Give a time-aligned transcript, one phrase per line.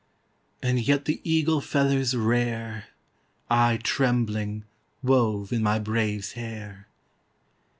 [0.63, 4.63] And yet the eagle feathers rare,I, trembling,
[5.03, 6.87] wove in my brave's hair.